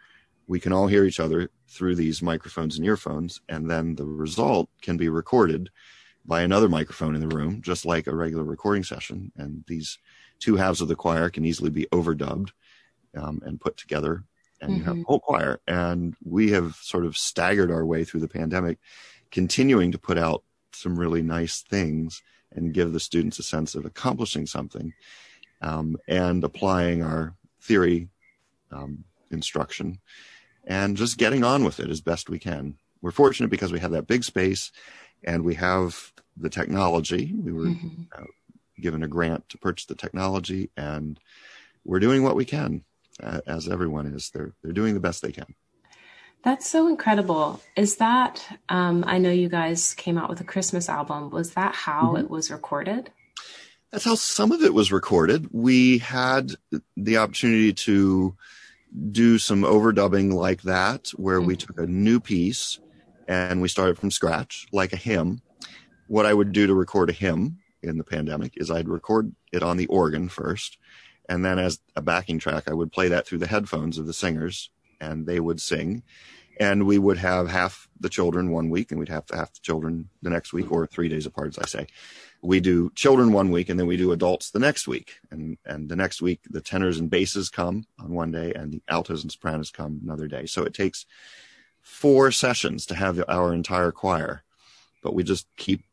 [0.48, 4.70] we can all hear each other through these microphones and earphones, and then the result
[4.82, 5.70] can be recorded
[6.26, 9.32] by another microphone in the room, just like a regular recording session.
[9.38, 9.98] And these
[10.40, 12.50] two halves of the choir can easily be overdubbed
[13.16, 14.24] um, and put together,
[14.62, 14.80] and mm-hmm.
[14.80, 15.04] you have mm-hmm.
[15.04, 15.62] a whole choir.
[15.68, 18.80] And we have sort of staggered our way through the pandemic,
[19.32, 23.86] continuing to put out some really nice things and give the students a sense of
[23.86, 24.94] accomplishing something
[25.62, 28.10] um, and applying our theory
[28.72, 30.00] um, instruction
[30.70, 32.76] and just getting on with it as best we can.
[33.02, 34.72] We're fortunate because we have that big space
[35.24, 37.34] and we have the technology.
[37.36, 38.04] We were mm-hmm.
[38.16, 38.26] uh,
[38.80, 41.20] given a grant to purchase the technology, and
[41.84, 42.84] we're doing what we can,
[43.22, 44.30] uh, as everyone is.
[44.30, 45.56] They're they're doing the best they can.
[46.42, 47.60] That's so incredible.
[47.76, 51.32] Is that, um, I know you guys came out with a Christmas album.
[51.32, 52.22] Was that how mm-hmm.
[52.22, 53.12] it was recorded?
[53.92, 55.50] That's how some of it was recorded.
[55.52, 56.54] We had
[56.96, 58.36] the opportunity to
[59.12, 61.48] do some overdubbing like that, where mm-hmm.
[61.48, 62.80] we took a new piece
[63.28, 65.42] and we started from scratch, like a hymn.
[66.08, 69.64] What I would do to record a hymn in the pandemic is I'd record it
[69.64, 70.78] on the organ first.
[71.28, 74.14] And then as a backing track, I would play that through the headphones of the
[74.14, 76.04] singers and they would sing
[76.60, 80.10] and we would have half the children one week and we'd have half the children
[80.22, 81.88] the next week or three days apart as i say
[82.42, 85.20] we do children one week and then we do adults the next week.
[85.32, 88.82] And and the next week the tenors and basses come on one day and the
[88.88, 90.46] altos and sopranos come another day.
[90.46, 91.06] So it takes
[91.82, 94.44] four sessions to have our entire choir
[95.02, 95.84] but we just keep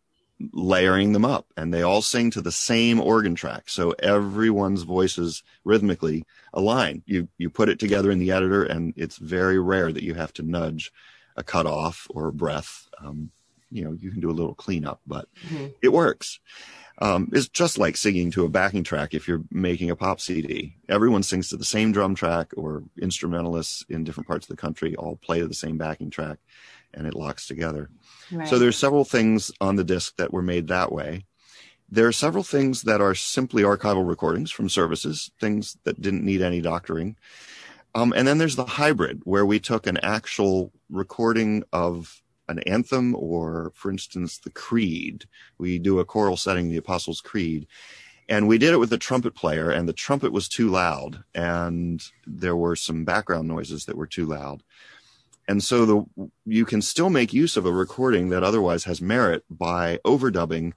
[0.52, 3.70] layering them up and they all sing to the same organ track.
[3.70, 7.02] So everyone's voices rhythmically align.
[7.06, 10.32] You you put it together in the editor and it's very rare that you have
[10.34, 10.92] to nudge
[11.36, 13.30] a cutoff or a breath um,
[13.70, 15.66] you know you can do a little cleanup but mm-hmm.
[15.82, 16.40] it works
[16.98, 20.76] um, it's just like singing to a backing track if you're making a pop cd
[20.88, 24.96] everyone sings to the same drum track or instrumentalists in different parts of the country
[24.96, 26.38] all play to the same backing track
[26.96, 27.90] and it locks together.
[28.32, 28.48] Right.
[28.48, 31.26] So there's several things on the disc that were made that way.
[31.88, 36.42] There are several things that are simply archival recordings from services, things that didn't need
[36.42, 37.16] any doctoring.
[37.94, 43.14] Um, and then there's the hybrid where we took an actual recording of an anthem
[43.16, 45.26] or, for instance, the Creed.
[45.58, 47.66] We do a choral setting, the Apostles' Creed.
[48.28, 52.02] And we did it with a trumpet player, and the trumpet was too loud, and
[52.26, 54.64] there were some background noises that were too loud
[55.48, 59.44] and so the you can still make use of a recording that otherwise has merit
[59.50, 60.72] by overdubbing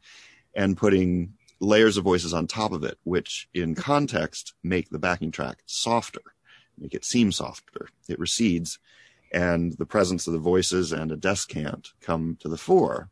[0.55, 5.31] and putting layers of voices on top of it which in context make the backing
[5.31, 6.21] track softer
[6.77, 8.79] make it seem softer it recedes
[9.31, 13.09] and the presence of the voices and a descant come to the fore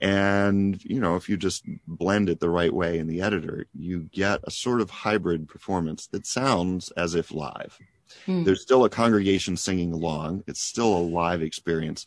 [0.00, 4.00] and you know if you just blend it the right way in the editor you
[4.12, 7.78] get a sort of hybrid performance that sounds as if live
[8.24, 8.44] Hmm.
[8.44, 10.44] There's still a congregation singing along.
[10.46, 12.06] It's still a live experience,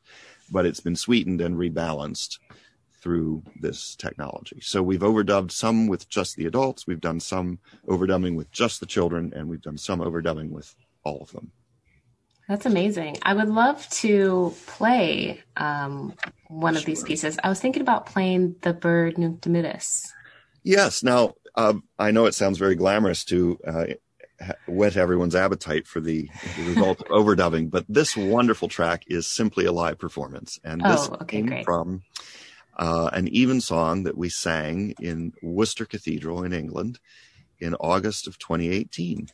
[0.51, 2.39] but it's been sweetened and rebalanced
[3.01, 4.59] through this technology.
[4.61, 8.85] So we've overdubbed some with just the adults, we've done some overdubbing with just the
[8.85, 11.51] children, and we've done some overdubbing with all of them.
[12.49, 13.17] That's amazing.
[13.21, 16.15] I would love to play um,
[16.47, 17.37] one of these pieces.
[17.43, 20.11] I was thinking about playing the Byrd Nunc Dimittis.
[20.63, 21.03] Yes.
[21.03, 23.85] Now, uh, I know it sounds very glamorous to uh,
[24.67, 27.69] whet everyone's appetite for the, the result of overdubbing.
[27.69, 31.65] But this wonderful track is simply a live performance, and this oh, okay, came great.
[31.65, 32.01] from
[32.77, 36.99] uh, an evensong that we sang in Worcester Cathedral in England
[37.59, 39.27] in August of 2018.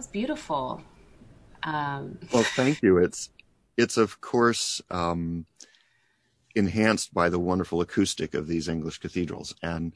[0.00, 0.80] Was beautiful.
[1.62, 2.18] Um...
[2.32, 2.96] Well, thank you.
[2.96, 3.28] It's
[3.76, 5.44] it's of course um,
[6.54, 9.92] enhanced by the wonderful acoustic of these English cathedrals, and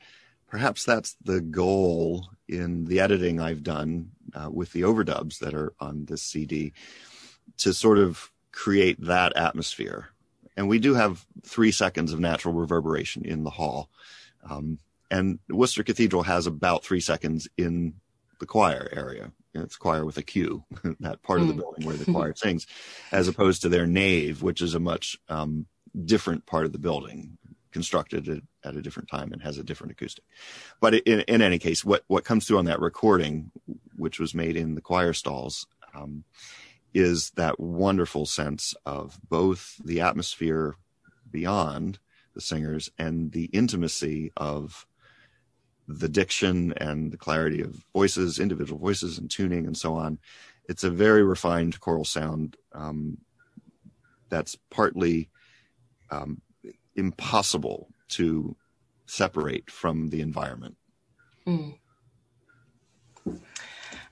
[0.47, 5.73] perhaps that's the goal in the editing I've done uh, with the overdubs that are
[5.81, 6.75] on this CD
[7.59, 10.11] to sort of create that atmosphere.
[10.55, 13.89] And we do have three seconds of natural reverberation in the hall.
[14.49, 14.79] Um,
[15.11, 17.95] and Worcester Cathedral has about three seconds in
[18.45, 19.33] the choir area.
[19.55, 20.65] It's quire with a Q,
[21.01, 21.61] that part of the hmm.
[21.61, 22.67] building where the choir sings,
[23.11, 25.65] as opposed to their nave, which is a much um,
[26.05, 27.39] different part of the building,
[27.73, 30.25] constructed at, at, a different time and has a different acoustic.
[30.79, 33.51] But in, in any case, what, what comes through on that recording,
[33.97, 36.25] which was made in the choir stalls, um,
[36.93, 40.77] is that wonderful sense of both the atmosphere
[41.31, 41.99] beyond
[42.35, 44.87] the singers and the intimacy of
[45.87, 50.19] the diction and the clarity of voices, individual voices and tuning and so on.
[50.69, 53.19] It's a very refined choral sound um,
[54.31, 55.29] that's partly
[56.11, 56.41] um,
[56.97, 58.57] impossible to
[59.07, 60.77] separate from the environment.
[61.47, 61.77] Mm.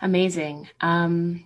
[0.01, 0.69] Amazing.
[0.81, 1.45] Um,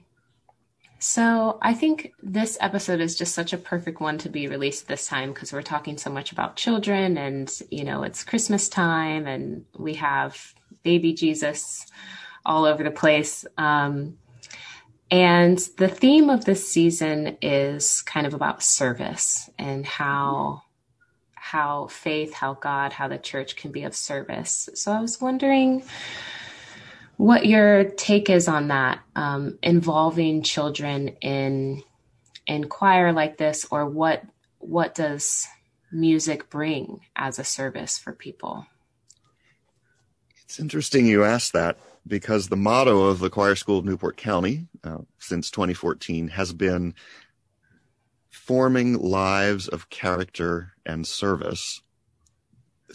[0.99, 5.07] so I think this episode is just such a perfect one to be released this
[5.07, 9.65] time because we're talking so much about children and, you know, it's Christmas time and
[9.77, 11.87] we have baby Jesus
[12.45, 13.45] all over the place.
[13.59, 14.17] Um,
[15.11, 20.63] and the theme of this season is kind of about service and how
[21.35, 24.69] how faith, how God, how the church can be of service.
[24.75, 25.85] So I was wondering
[27.17, 31.83] what your take is on that um, involving children in
[32.47, 34.23] in choir like this or what
[34.59, 35.47] what does
[35.93, 38.67] music bring as a service for people?
[40.45, 44.69] It's interesting you asked that because the motto of the choir school of newport county
[44.85, 46.95] uh, since 2014 has been
[48.31, 51.81] forming lives of character and service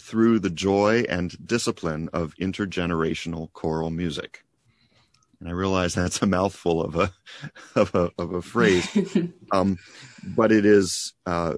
[0.00, 4.44] through the joy and discipline of intergenerational choral music.
[5.40, 7.12] And I realize that's a mouthful of a
[7.74, 8.86] of a, of a phrase,
[9.52, 9.78] um,
[10.24, 11.54] but it is uh,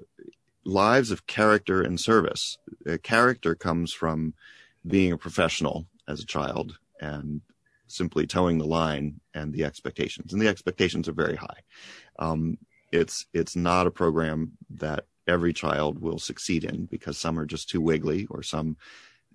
[0.65, 2.57] lives of character and service.
[2.87, 4.35] A character comes from
[4.87, 7.43] being a professional as a child and
[7.87, 11.61] simply toeing the line and the expectations, and the expectations are very high.
[12.19, 12.57] Um,
[12.91, 17.69] it's it's not a program that every child will succeed in because some are just
[17.69, 18.77] too wiggly or some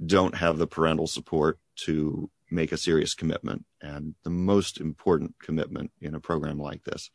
[0.05, 3.65] don't have the parental support to make a serious commitment.
[3.81, 7.09] And the most important commitment in a program like this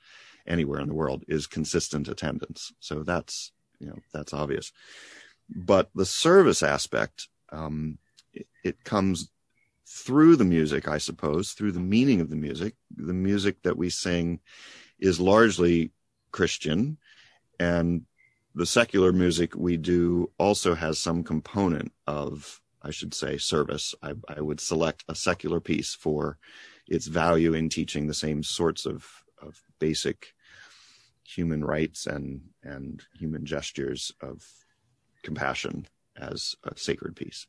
[0.47, 2.72] anywhere in the world is consistent attendance.
[2.81, 4.72] So that's, you know, that's obvious.
[5.49, 7.99] But the service aspect, um,
[8.33, 9.31] it, it comes
[9.87, 12.75] through the music, I suppose, through the meaning of the music.
[12.95, 14.41] The music that we sing
[14.99, 15.91] is largely
[16.33, 16.99] Christian
[17.59, 18.03] and
[18.55, 23.95] the secular music we do also has some component of, I should say, service.
[24.03, 26.39] I, I would select a secular piece for
[26.87, 29.07] its value in teaching the same sorts of,
[29.43, 30.35] of basic
[31.25, 34.45] human rights and, and human gestures of
[35.23, 35.87] compassion
[36.17, 37.47] as a sacred piece.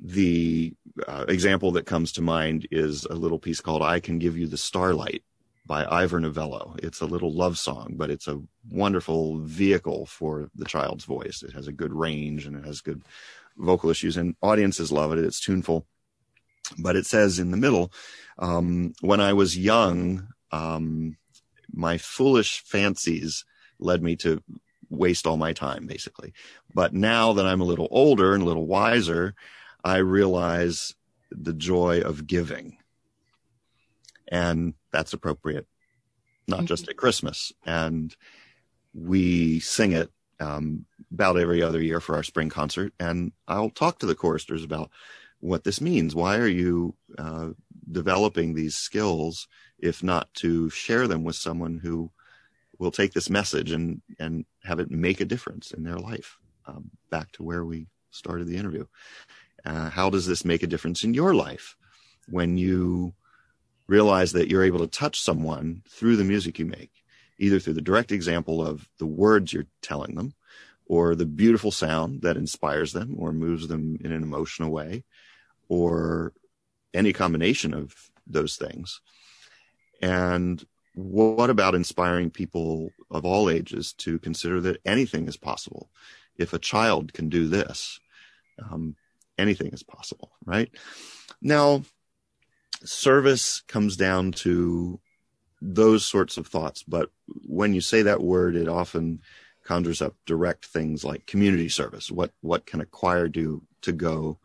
[0.00, 0.74] The
[1.06, 4.46] uh, example that comes to mind is a little piece called I Can Give You
[4.46, 5.22] the Starlight
[5.68, 6.74] by Ivor Novello.
[6.82, 8.40] It's a little love song, but it's a
[8.70, 11.44] wonderful vehicle for the child's voice.
[11.46, 13.02] It has a good range and it has good
[13.58, 15.18] vocal issues, and audiences love it.
[15.18, 15.86] It's tuneful.
[16.78, 17.92] But it says in the middle,
[18.38, 21.16] um, when I was young, um,
[21.72, 23.44] my foolish fancies
[23.78, 24.42] led me to
[24.90, 26.32] waste all my time, basically.
[26.74, 29.34] But now that I'm a little older and a little wiser,
[29.84, 30.94] I realize
[31.30, 32.78] the joy of giving
[34.28, 35.66] and that's appropriate,
[36.46, 36.66] not mm-hmm.
[36.66, 37.52] just at Christmas.
[37.64, 38.14] And
[38.94, 40.10] we sing it
[40.40, 44.64] um, about every other year for our spring concert, and I'll talk to the choristers
[44.64, 44.90] about
[45.40, 46.14] what this means.
[46.14, 47.50] Why are you uh,
[47.90, 49.48] developing these skills
[49.78, 52.10] if not to share them with someone who
[52.78, 56.38] will take this message and and have it make a difference in their life?
[56.66, 58.84] Um, back to where we started the interview.
[59.64, 61.76] Uh, how does this make a difference in your life
[62.28, 63.14] when you
[63.88, 66.90] realize that you're able to touch someone through the music you make,
[67.38, 70.34] either through the direct example of the words you're telling them
[70.86, 75.04] or the beautiful sound that inspires them or moves them in an emotional way
[75.68, 76.32] or
[76.94, 77.94] any combination of
[78.26, 79.00] those things.
[80.00, 80.64] And
[80.94, 85.90] what about inspiring people of all ages to consider that anything is possible?
[86.36, 88.00] If a child can do this,
[88.58, 88.96] um,
[89.36, 90.70] anything is possible, right?
[91.40, 91.82] Now,
[92.84, 95.00] service comes down to
[95.60, 96.82] those sorts of thoughts.
[96.82, 97.10] But
[97.46, 99.20] when you say that word, it often
[99.64, 102.10] conjures up direct things like community service.
[102.10, 104.38] What what can a choir do to go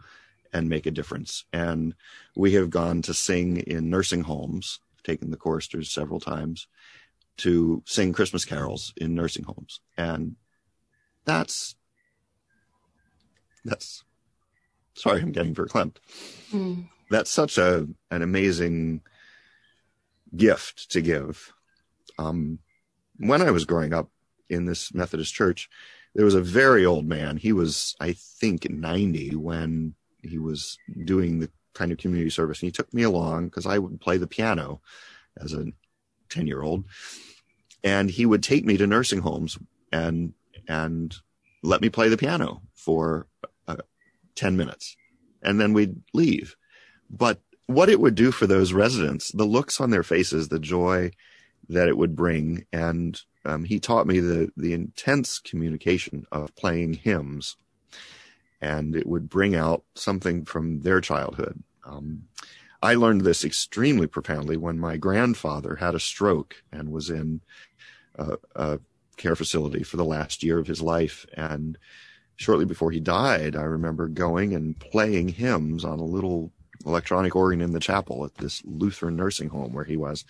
[0.52, 1.46] and make a difference?
[1.54, 1.96] And
[2.36, 6.68] we have gone to sing in nursing homes, taken the choristers several times
[7.38, 9.80] to sing Christmas carols in nursing homes.
[9.98, 10.36] And
[11.26, 11.76] that's
[13.64, 14.04] that's
[14.94, 15.96] sorry, I'm getting verklempt.
[16.52, 16.90] Mm.
[17.14, 19.02] That's such a an amazing
[20.36, 21.54] gift to give.
[22.18, 22.58] Um,
[23.18, 24.10] when I was growing up
[24.50, 25.70] in this Methodist church,
[26.16, 27.38] there was a very old man.
[27.38, 29.94] He was, I think, 90 when
[30.24, 32.62] he was doing the kind of community service.
[32.62, 34.82] And he took me along because I would play the piano
[35.40, 35.66] as a
[36.30, 36.86] 10 year old.
[37.84, 39.60] And he would take me to nursing homes
[39.92, 40.34] and,
[40.68, 41.16] and
[41.62, 43.28] let me play the piano for
[43.68, 43.78] uh,
[44.34, 44.98] 10 minutes.
[45.44, 46.56] And then we'd leave.
[47.10, 51.12] But what it would do for those residents, the looks on their faces, the joy
[51.70, 52.66] that it would bring.
[52.74, 57.56] And um, he taught me the, the intense communication of playing hymns.
[58.62, 61.64] And it would bring out something from their childhood.
[61.86, 62.24] Um,
[62.82, 67.42] I learned this extremely profoundly when my grandfather had a stroke and was in
[68.16, 68.80] a, a
[69.16, 71.26] care facility for the last year of his life.
[71.34, 71.78] And
[72.36, 76.52] shortly before he died, I remember going and playing hymns on a little
[76.86, 80.26] electronic organ in the chapel at this Lutheran nursing home where he was.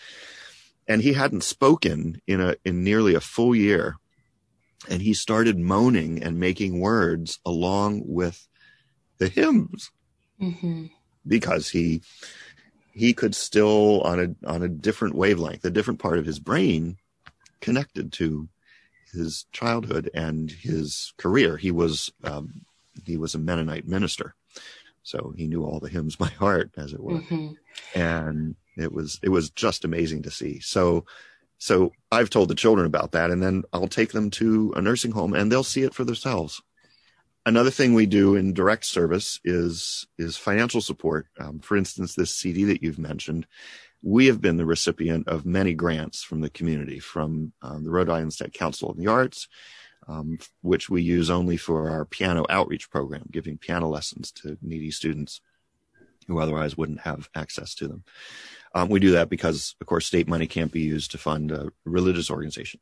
[0.87, 3.97] And he hadn't spoken in a, in nearly a full year.
[4.89, 8.47] And he started moaning and making words along with
[9.17, 9.91] the hymns
[10.41, 10.87] mm-hmm.
[11.25, 12.01] because he,
[12.93, 16.97] he could still on a, on a different wavelength, a different part of his brain
[17.61, 18.49] connected to
[19.13, 21.55] his childhood and his career.
[21.55, 22.65] He was, um,
[23.05, 24.35] he was a Mennonite minister
[25.03, 27.19] so he knew all the hymns by heart as it were.
[27.19, 27.99] Mm-hmm.
[27.99, 30.59] and it was it was just amazing to see.
[30.59, 31.05] So
[31.59, 35.11] so i've told the children about that and then i'll take them to a nursing
[35.11, 36.61] home and they'll see it for themselves.
[37.45, 41.27] Another thing we do in direct service is is financial support.
[41.39, 43.45] Um, for instance this cd that you've mentioned
[44.01, 48.09] we have been the recipient of many grants from the community from um, the rhode
[48.09, 49.47] island state council of the arts
[50.07, 54.91] um, which we use only for our piano outreach program, giving piano lessons to needy
[54.91, 55.41] students
[56.27, 58.03] who otherwise wouldn't have access to them.
[58.75, 61.71] Um, we do that because, of course, state money can't be used to fund a
[61.85, 62.79] religious organization.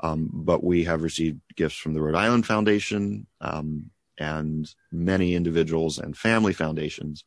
[0.00, 5.98] Um, but we have received gifts from the Rhode Island Foundation um, and many individuals
[5.98, 7.24] and family foundations.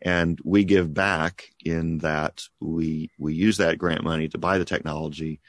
[0.00, 4.64] And we give back in that we we use that grant money to buy the
[4.64, 5.40] technology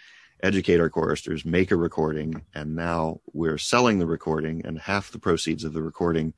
[0.41, 5.19] educate our choristers, make a recording, and now we're selling the recording, and half the
[5.19, 6.33] proceeds of the recording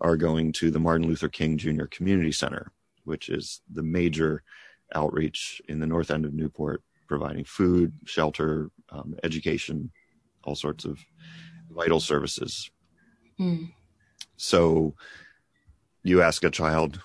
[0.00, 1.84] are going to the Martin Luther King Jr.
[1.84, 2.72] Community Center,
[3.04, 4.42] which is the major
[4.94, 9.90] outreach in the north end of Newport, providing food, shelter, um, education,
[10.44, 10.98] all sorts of
[11.70, 12.70] vital services.
[13.40, 13.72] Mm.
[14.36, 14.94] So
[16.02, 17.00] you ask a child,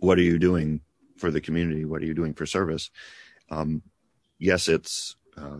[0.00, 0.80] What are you doing
[1.16, 1.84] for the community?
[1.84, 2.90] What are you doing for service?
[3.50, 3.82] Um,
[4.44, 5.58] yes, it's uh,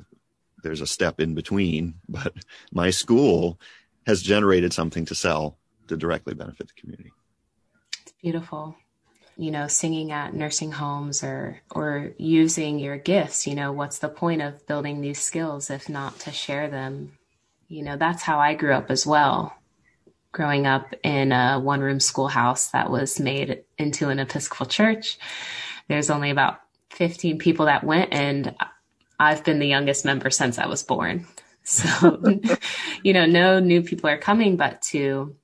[0.62, 2.34] there's a step in between, but
[2.72, 3.58] my school
[4.06, 5.56] has generated something to sell
[5.88, 7.12] to directly benefit the community.
[8.02, 8.76] It's beautiful.
[9.36, 14.08] You know, singing at nursing homes or or using your gifts, you know, what's the
[14.08, 17.18] point of building these skills if not to share them?
[17.66, 19.56] You know, that's how I grew up as well.
[20.30, 25.18] Growing up in a one room schoolhouse that was made into an Episcopal church.
[25.88, 26.60] There's only about
[26.90, 28.54] 15 people that went and
[29.18, 31.26] I've been the youngest member since I was born.
[31.62, 32.20] So,
[33.02, 35.34] you know, no new people are coming, but to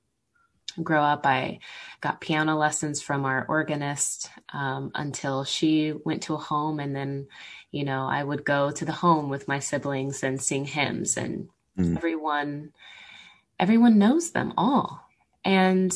[0.81, 1.59] grow up, I
[1.99, 6.79] got piano lessons from our organist um, until she went to a home.
[6.79, 7.27] And then,
[7.71, 11.49] you know, I would go to the home with my siblings and sing hymns and
[11.77, 11.95] mm.
[11.95, 12.71] everyone,
[13.59, 15.03] everyone knows them all.
[15.43, 15.91] And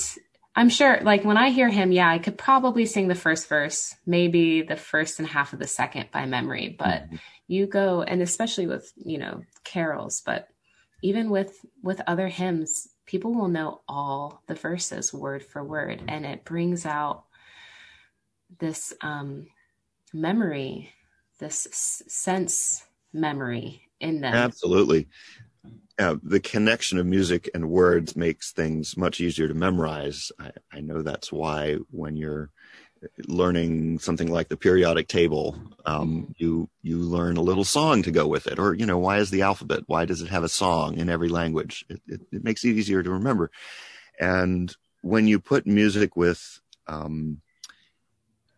[0.55, 3.93] I'm sure, like when I hear him, yeah, I could probably sing the first verse,
[4.05, 7.15] maybe the first and half of the second by memory, but mm-hmm.
[7.47, 10.47] you go and especially with you know carols but
[11.03, 16.25] even with with other hymns people will know all the verses word for word and
[16.25, 17.25] it brings out
[18.59, 19.45] this um
[20.13, 20.89] memory
[21.39, 21.67] this
[22.07, 22.83] sense
[23.13, 24.33] memory in them.
[24.33, 25.07] Absolutely
[25.97, 30.31] uh, the connection of music and words makes things much easier to memorize.
[30.39, 32.51] I, I know that's why when you're
[33.27, 38.27] learning something like the periodic table um, you you learn a little song to go
[38.27, 38.57] with it.
[38.57, 39.83] Or you know why is the alphabet?
[39.87, 41.85] Why does it have a song in every language?
[41.89, 43.51] It, it, it makes it easier to remember.
[44.19, 47.41] And when you put music with um,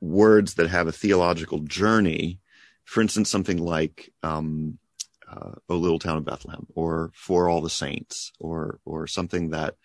[0.01, 2.39] words that have a theological journey.
[2.85, 4.79] For instance, something like um,
[5.29, 9.75] uh, "O Little Town of Bethlehem" or "For All the Saints" or or something that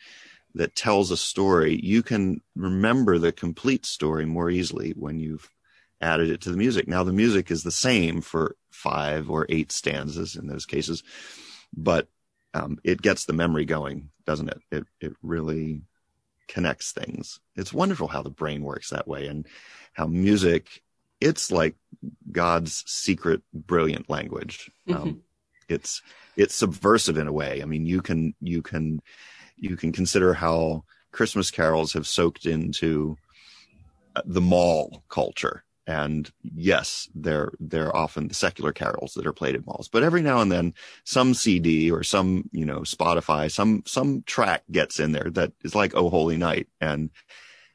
[0.55, 1.81] that tells a story.
[1.83, 5.49] You can remember the complete story more easily when you've
[6.01, 6.89] added it to the music.
[6.89, 11.03] Now the music is the same for five or eight stanzas in those cases,
[11.77, 12.09] but
[12.55, 14.61] um, it gets the memory going, doesn't it?
[14.71, 15.83] It it really
[16.49, 17.41] connects things.
[17.57, 19.47] It's wonderful how the brain works that way and
[19.95, 20.83] how music,
[21.21, 21.77] it's like
[22.31, 24.71] God's secret, brilliant language.
[24.89, 25.03] Mm-hmm.
[25.03, 25.23] Um,
[25.73, 26.03] it's,
[26.37, 27.63] it's subversive in a way.
[27.63, 29.01] I mean, you can, you can,
[29.57, 33.17] you can consider how Christmas carols have soaked into
[34.15, 39.55] uh, the mall culture and yes, they're they're often the secular carols that are played
[39.55, 39.89] at malls.
[39.89, 44.63] But every now and then, some CD or some you know Spotify, some some track
[44.71, 47.11] gets in there that is like "Oh Holy Night," and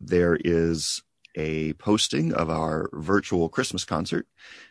[0.02, 1.02] There is
[1.38, 4.28] a posting of our virtual Christmas concert,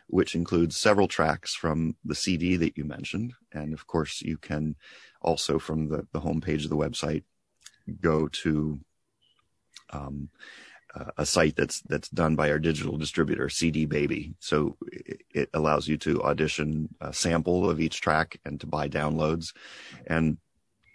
[0.07, 3.33] which includes several tracks from the CD that you mentioned.
[3.51, 4.75] And of course, you can
[5.21, 7.23] also from the, the homepage of the website
[8.01, 8.79] go to
[9.91, 10.29] um,
[11.17, 14.33] a site that's that's done by our digital distributor CD Baby.
[14.39, 18.87] So it, it, allows you to audition a sample of each track and to buy
[18.89, 19.53] downloads.
[20.07, 20.37] And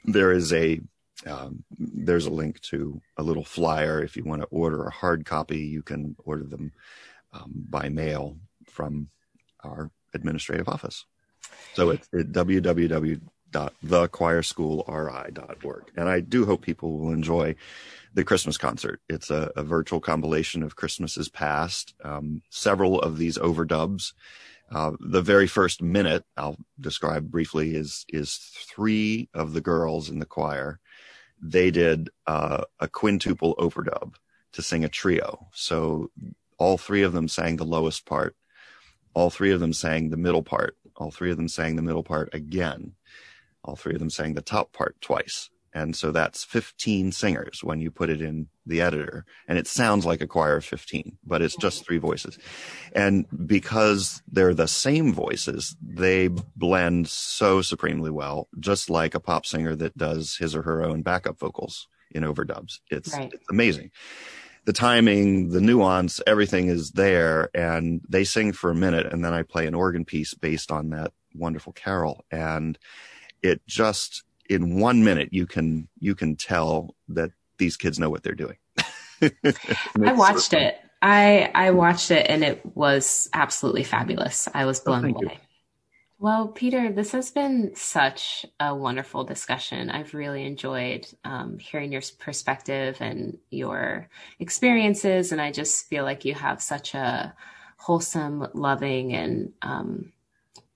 [0.05, 0.81] there is a
[1.27, 5.25] um, there's a link to a little flyer if you want to order a hard
[5.25, 5.59] copy.
[5.59, 6.73] You can order them
[7.33, 9.09] um, by mail from
[9.63, 11.05] our administrative office.
[11.75, 13.21] So it's www
[13.53, 15.83] www.thechoirschoolri.org.
[15.97, 17.55] And I do hope people will enjoy
[18.15, 19.01] the Christmas concert.
[19.09, 24.13] It's a, a virtual compilation of Christmases past, um, several of these overdubs.
[24.71, 30.19] Uh, the very first minute I'll describe briefly is is three of the girls in
[30.19, 30.81] the choir.
[31.41, 34.15] They did uh, a quintuple overdub
[34.53, 35.49] to sing a trio.
[35.53, 36.11] So
[36.59, 38.35] all three of them sang the lowest part.
[39.15, 40.77] All three of them sang the middle part.
[40.97, 42.95] All three of them sang the middle part again
[43.65, 45.51] all three of them sang the top part twice.
[45.75, 49.25] And so that's 15 singers when you put it in the editor.
[49.49, 52.39] And it sounds like a choir of 15, but it's just three voices.
[52.95, 59.47] And because they're the same voices, they blend so supremely well, just like a pop
[59.47, 62.81] singer that does his or her own backup vocals in overdubs.
[62.91, 63.33] It's, right.
[63.33, 63.93] it's amazing.
[64.67, 67.49] The timing, the nuance, everything is there.
[67.55, 69.11] And they sing for a minute.
[69.11, 72.27] And then I play an organ piece based on that wonderful carol.
[72.31, 72.79] And
[73.43, 78.23] it just in one minute you can you can tell that these kids know what
[78.23, 78.57] they're doing.
[79.23, 80.79] I watched it.
[81.01, 84.49] I I watched it and it was absolutely fabulous.
[84.55, 85.35] I was blown oh, away.
[85.35, 85.41] You.
[86.23, 89.91] Well, Peter, this has been such a wonderful discussion.
[89.91, 96.25] I've really enjoyed um, hearing your perspective and your experiences, and I just feel like
[96.25, 97.35] you have such a
[97.77, 100.13] wholesome, loving, and um,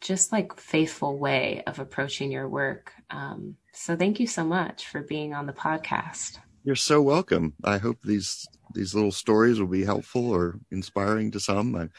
[0.06, 2.92] just like faithful way of approaching your work.
[3.10, 6.38] Um, so thank you so much for being on the podcast.
[6.62, 7.54] You're so welcome.
[7.64, 11.90] I hope these these little stories will be helpful or inspiring to some.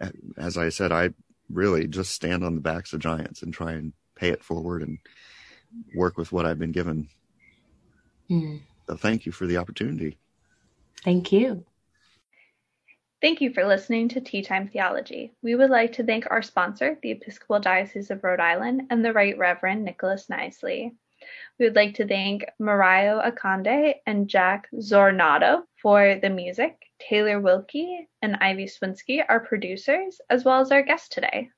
[0.00, 1.10] I, as I said, I
[1.48, 4.98] really just stand on the backs of giants and try and pay it forward and
[5.94, 7.08] work with what I've been given.
[8.30, 8.60] Mm.
[8.86, 10.18] So thank you for the opportunity.
[11.02, 11.64] Thank you.
[13.26, 15.32] Thank you for listening to Tea Time Theology.
[15.42, 19.12] We would like to thank our sponsor, the Episcopal Diocese of Rhode Island, and the
[19.12, 20.92] Right Reverend Nicholas Knisely.
[21.58, 28.06] We would like to thank Mario Aconde and Jack Zornato for the music, Taylor Wilkie
[28.22, 31.50] and Ivy Swinsky, our producers, as well as our guest today.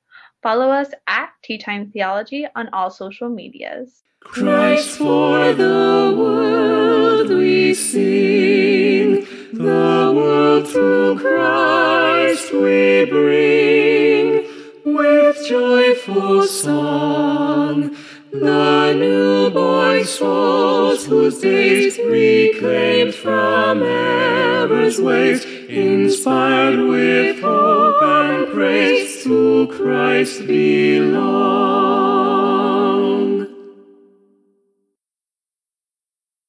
[0.43, 4.05] Follow us at Tea Time Theology on all social medias.
[4.21, 9.18] Christ for the world we sing
[9.53, 14.45] the world through Christ we bring
[14.85, 17.97] with joyful song.
[18.31, 29.67] The newborn souls whose days reclaimed from error's ways, inspired with hope and praise to
[29.69, 32.08] Christ belong.